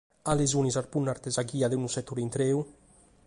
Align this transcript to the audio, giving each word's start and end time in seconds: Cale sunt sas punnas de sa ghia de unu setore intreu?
Cale 0.27 0.45
sunt 0.51 0.71
sas 0.75 0.87
punnas 0.95 1.21
de 1.25 1.29
sa 1.35 1.43
ghia 1.49 1.69
de 1.69 1.79
unu 1.81 1.89
setore 1.95 2.21
intreu? 2.27 2.57